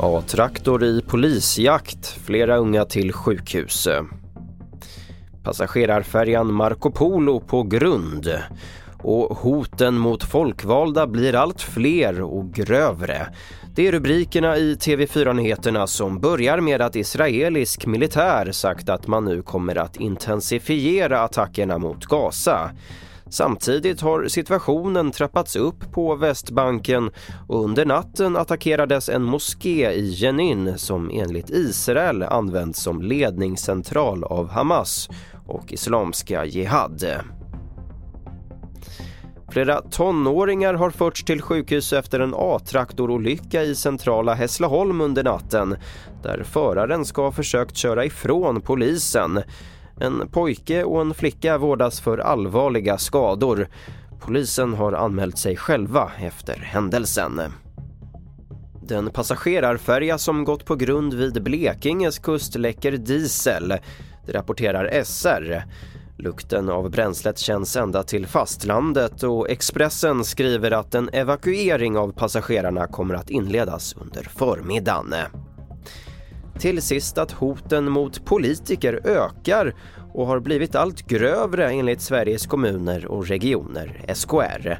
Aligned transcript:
A-traktor 0.00 0.84
i 0.84 1.02
polisjakt, 1.02 2.06
flera 2.06 2.56
unga 2.56 2.84
till 2.84 3.12
sjukhus. 3.12 3.88
Passagerarfärjan 5.42 6.54
Marco 6.54 6.90
Polo 6.90 7.40
på 7.40 7.62
grund. 7.62 8.28
Och 9.02 9.36
hoten 9.36 9.98
mot 9.98 10.24
folkvalda 10.24 11.06
blir 11.06 11.34
allt 11.34 11.62
fler 11.62 12.22
och 12.22 12.52
grövre. 12.52 13.26
Det 13.74 13.88
är 13.88 13.92
rubrikerna 13.92 14.56
i 14.56 14.74
TV4-nyheterna 14.74 15.86
som 15.86 16.20
börjar 16.20 16.60
med 16.60 16.82
att 16.82 16.96
israelisk 16.96 17.86
militär 17.86 18.52
sagt 18.52 18.88
att 18.88 19.06
man 19.06 19.24
nu 19.24 19.42
kommer 19.42 19.76
att 19.78 19.96
intensifiera 19.96 21.20
attackerna 21.20 21.78
mot 21.78 22.04
Gaza. 22.04 22.70
Samtidigt 23.30 24.00
har 24.00 24.28
situationen 24.28 25.10
trappats 25.10 25.56
upp 25.56 25.92
på 25.92 26.14
Västbanken 26.16 27.10
och 27.48 27.64
under 27.64 27.86
natten 27.86 28.36
attackerades 28.36 29.08
en 29.08 29.22
moské 29.22 29.90
i 29.90 30.10
Jenin 30.10 30.78
som 30.78 31.10
enligt 31.14 31.50
Israel 31.50 32.22
används 32.22 32.82
som 32.82 33.02
ledningscentral 33.02 34.24
av 34.24 34.48
Hamas 34.48 35.08
och 35.46 35.72
Islamska 35.72 36.44
Jihad. 36.44 37.04
Flera 39.52 39.80
tonåringar 39.80 40.74
har 40.74 40.90
förts 40.90 41.24
till 41.24 41.42
sjukhus 41.42 41.92
efter 41.92 42.20
en 42.20 42.34
A-traktorolycka 42.36 43.62
i 43.62 43.74
centrala 43.74 44.34
Hässleholm 44.34 45.00
under 45.00 45.24
natten 45.24 45.76
där 46.22 46.42
föraren 46.42 47.04
ska 47.04 47.22
ha 47.22 47.32
försökt 47.32 47.76
köra 47.76 48.04
ifrån 48.04 48.60
polisen. 48.60 49.42
En 50.00 50.28
pojke 50.28 50.84
och 50.84 51.00
en 51.00 51.14
flicka 51.14 51.58
vårdas 51.58 52.00
för 52.00 52.18
allvarliga 52.18 52.98
skador. 52.98 53.68
Polisen 54.20 54.74
har 54.74 54.92
anmält 54.92 55.38
sig 55.38 55.56
själva 55.56 56.12
efter 56.20 56.56
händelsen. 56.56 57.40
Den 58.82 59.10
passagerarfärja 59.10 60.18
som 60.18 60.44
gått 60.44 60.64
på 60.64 60.76
grund 60.76 61.14
vid 61.14 61.42
Blekinges 61.42 62.18
kust 62.18 62.54
läcker 62.54 62.92
diesel. 62.92 63.74
Det 64.26 64.32
rapporterar 64.32 65.04
SR. 65.04 65.64
Lukten 66.20 66.68
av 66.68 66.90
bränslet 66.90 67.38
känns 67.38 67.76
ända 67.76 68.02
till 68.02 68.26
fastlandet 68.26 69.22
och 69.22 69.50
Expressen 69.50 70.24
skriver 70.24 70.70
att 70.70 70.94
en 70.94 71.08
evakuering 71.12 71.98
av 71.98 72.12
passagerarna 72.12 72.86
kommer 72.86 73.14
att 73.14 73.30
inledas 73.30 73.96
under 74.00 74.22
förmiddagen. 74.22 75.14
Till 76.58 76.82
sist 76.82 77.18
att 77.18 77.32
hoten 77.32 77.90
mot 77.90 78.24
politiker 78.24 79.00
ökar 79.04 79.74
och 80.14 80.26
har 80.26 80.40
blivit 80.40 80.74
allt 80.74 81.06
grövre 81.06 81.70
enligt 81.70 82.00
Sveriges 82.00 82.46
kommuner 82.46 83.06
och 83.06 83.26
regioner, 83.26 84.04
SKR. 84.14 84.78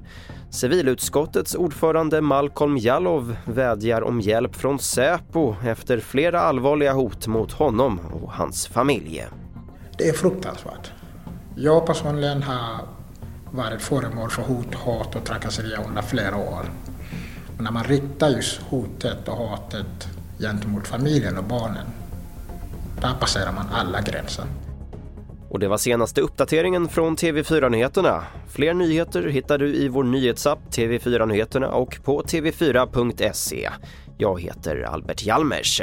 Civilutskottets 0.50 1.55
ordförande 1.55 2.20
Malcolm 2.20 2.77
Jallow 2.77 3.36
vädjar 3.45 4.02
om 4.02 4.20
hjälp 4.20 4.55
från 4.55 4.78
Säpo 4.78 5.55
efter 5.64 6.00
flera 6.00 6.41
allvarliga 6.41 6.92
hot 6.92 7.27
mot 7.27 7.52
honom 7.52 8.00
och 8.12 8.33
hans 8.33 8.67
familj. 8.67 9.27
Det 9.98 10.08
är 10.08 10.12
fruktansvärt. 10.12 10.92
Jag 11.61 11.87
personligen 11.87 12.42
har 12.42 12.81
varit 13.51 13.83
föremål 13.83 14.31
för 14.31 14.42
hot, 14.42 14.75
hat 14.75 15.17
och 15.17 15.25
trakasserier 15.25 15.84
under 15.89 16.03
flera 16.03 16.37
år. 16.37 16.70
Men 17.57 17.64
när 17.64 17.70
man 17.70 17.85
riktar 17.85 18.29
just 18.29 18.63
hotet 18.63 19.29
och 19.29 19.36
hatet 19.36 20.08
gentemot 20.39 20.86
familjen 20.86 21.39
och 21.39 21.45
barnen, 21.45 21.86
där 23.01 23.14
passerar 23.20 23.52
man 23.52 23.67
alla 23.73 24.01
gränser. 24.01 24.45
Och 25.48 25.58
det 25.58 25.68
var 25.68 25.79
senaste 25.79 26.20
uppdateringen 26.20 26.89
från 26.89 27.17
TV4 27.17 27.68
Nyheterna. 27.68 28.24
Fler 28.48 28.74
nyheter 28.74 29.29
hittar 29.29 29.58
du 29.58 29.74
i 29.74 29.89
vår 29.89 30.05
nyhetsapp 30.05 30.58
TV4 30.70 31.27
Nyheterna 31.27 31.68
och 31.68 31.98
på 32.05 32.23
tv4.se. 32.23 33.70
Jag 34.18 34.41
heter 34.41 34.83
Albert 34.83 35.23
Hjalmers. 35.23 35.83